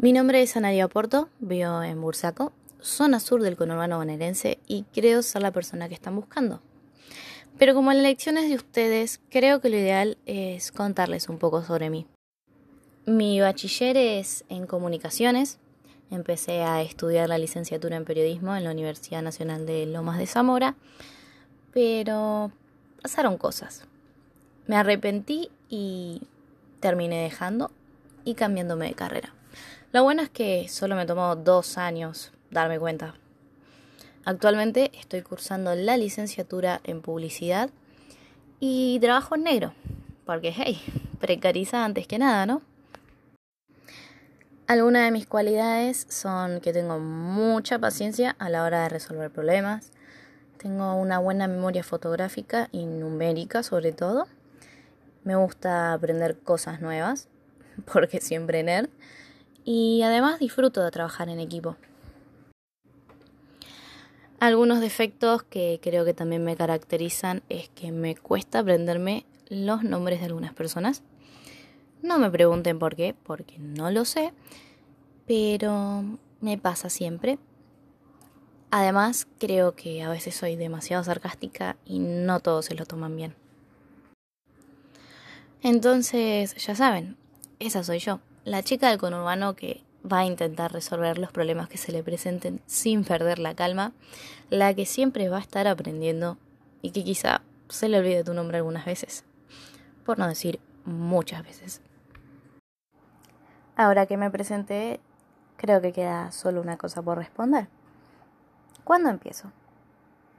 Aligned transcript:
Mi 0.00 0.12
nombre 0.12 0.40
es 0.40 0.56
Anaria 0.56 0.86
Porto, 0.86 1.28
vivo 1.40 1.82
en 1.82 2.00
Bursaco, 2.00 2.52
zona 2.80 3.18
sur 3.18 3.42
del 3.42 3.56
conurbano 3.56 3.98
bonaerense 3.98 4.60
y 4.68 4.84
creo 4.94 5.22
ser 5.22 5.42
la 5.42 5.50
persona 5.50 5.88
que 5.88 5.94
están 5.94 6.14
buscando. 6.14 6.62
Pero 7.58 7.74
como 7.74 7.90
en 7.90 8.04
lecciones 8.04 8.48
de 8.48 8.54
ustedes, 8.54 9.20
creo 9.28 9.60
que 9.60 9.70
lo 9.70 9.76
ideal 9.76 10.16
es 10.24 10.70
contarles 10.70 11.28
un 11.28 11.38
poco 11.38 11.64
sobre 11.64 11.90
mí. 11.90 12.06
Mi 13.06 13.40
bachiller 13.40 13.96
es 13.96 14.44
en 14.48 14.68
comunicaciones. 14.68 15.58
Empecé 16.12 16.62
a 16.62 16.80
estudiar 16.80 17.28
la 17.28 17.38
licenciatura 17.38 17.96
en 17.96 18.04
periodismo 18.04 18.54
en 18.54 18.62
la 18.62 18.70
Universidad 18.70 19.22
Nacional 19.22 19.66
de 19.66 19.84
Lomas 19.86 20.18
de 20.18 20.28
Zamora, 20.28 20.76
pero 21.72 22.52
pasaron 23.02 23.36
cosas. 23.36 23.82
Me 24.68 24.76
arrepentí 24.76 25.50
y 25.68 26.22
terminé 26.78 27.24
dejando 27.24 27.72
y 28.24 28.34
cambiándome 28.34 28.86
de 28.86 28.94
carrera. 28.94 29.34
Lo 29.90 30.02
bueno 30.02 30.20
es 30.20 30.28
que 30.28 30.68
solo 30.68 30.96
me 30.96 31.06
tomó 31.06 31.34
dos 31.34 31.78
años 31.78 32.30
darme 32.50 32.78
cuenta. 32.78 33.14
Actualmente 34.26 34.90
estoy 34.92 35.22
cursando 35.22 35.74
la 35.74 35.96
licenciatura 35.96 36.82
en 36.84 37.00
publicidad 37.00 37.70
y 38.60 38.98
trabajo 39.00 39.34
en 39.34 39.44
negro, 39.44 39.72
porque 40.26 40.52
hey, 40.54 40.78
precariza 41.20 41.86
antes 41.86 42.06
que 42.06 42.18
nada, 42.18 42.44
¿no? 42.44 42.60
Algunas 44.66 45.04
de 45.04 45.10
mis 45.10 45.26
cualidades 45.26 46.06
son 46.10 46.60
que 46.60 46.74
tengo 46.74 46.98
mucha 46.98 47.78
paciencia 47.78 48.36
a 48.38 48.50
la 48.50 48.64
hora 48.64 48.82
de 48.82 48.90
resolver 48.90 49.30
problemas, 49.30 49.92
tengo 50.58 50.96
una 50.96 51.18
buena 51.18 51.48
memoria 51.48 51.82
fotográfica 51.82 52.68
y 52.72 52.84
numérica 52.84 53.62
sobre 53.62 53.92
todo, 53.92 54.26
me 55.24 55.34
gusta 55.34 55.94
aprender 55.94 56.36
cosas 56.38 56.82
nuevas, 56.82 57.28
porque 57.90 58.20
siempre 58.20 58.62
nerd, 58.62 58.90
y 59.70 60.00
además 60.00 60.38
disfruto 60.38 60.82
de 60.82 60.90
trabajar 60.90 61.28
en 61.28 61.40
equipo. 61.40 61.76
Algunos 64.40 64.80
defectos 64.80 65.42
que 65.42 65.78
creo 65.82 66.06
que 66.06 66.14
también 66.14 66.42
me 66.42 66.56
caracterizan 66.56 67.42
es 67.50 67.68
que 67.68 67.92
me 67.92 68.16
cuesta 68.16 68.60
aprenderme 68.60 69.26
los 69.50 69.84
nombres 69.84 70.20
de 70.20 70.26
algunas 70.26 70.54
personas. 70.54 71.02
No 72.00 72.18
me 72.18 72.30
pregunten 72.30 72.78
por 72.78 72.96
qué, 72.96 73.14
porque 73.24 73.58
no 73.58 73.90
lo 73.90 74.06
sé, 74.06 74.32
pero 75.26 76.02
me 76.40 76.56
pasa 76.56 76.88
siempre. 76.88 77.38
Además, 78.70 79.28
creo 79.38 79.74
que 79.74 80.02
a 80.02 80.08
veces 80.08 80.34
soy 80.34 80.56
demasiado 80.56 81.04
sarcástica 81.04 81.76
y 81.84 81.98
no 81.98 82.40
todos 82.40 82.64
se 82.64 82.74
lo 82.74 82.86
toman 82.86 83.16
bien. 83.16 83.34
Entonces, 85.60 86.54
ya 86.54 86.74
saben, 86.74 87.18
esa 87.58 87.84
soy 87.84 87.98
yo, 87.98 88.20
la 88.48 88.62
chica 88.62 88.88
del 88.88 88.98
conurbano 88.98 89.54
que 89.54 89.84
va 90.10 90.20
a 90.20 90.24
intentar 90.24 90.72
resolver 90.72 91.18
los 91.18 91.30
problemas 91.32 91.68
que 91.68 91.76
se 91.76 91.92
le 91.92 92.02
presenten 92.02 92.62
sin 92.66 93.04
perder 93.04 93.38
la 93.38 93.54
calma, 93.54 93.92
la 94.48 94.72
que 94.72 94.86
siempre 94.86 95.28
va 95.28 95.36
a 95.36 95.40
estar 95.40 95.66
aprendiendo 95.66 96.38
y 96.80 96.92
que 96.92 97.04
quizá 97.04 97.42
se 97.68 97.88
le 97.88 97.98
olvide 97.98 98.24
tu 98.24 98.32
nombre 98.32 98.56
algunas 98.56 98.86
veces, 98.86 99.24
por 100.04 100.18
no 100.18 100.26
decir 100.26 100.60
muchas 100.86 101.42
veces. 101.42 101.82
Ahora 103.76 104.06
que 104.06 104.16
me 104.16 104.30
presenté, 104.30 105.00
creo 105.56 105.82
que 105.82 105.92
queda 105.92 106.32
solo 106.32 106.62
una 106.62 106.78
cosa 106.78 107.02
por 107.02 107.18
responder. 107.18 107.68
¿Cuándo 108.82 109.10
empiezo? 109.10 109.52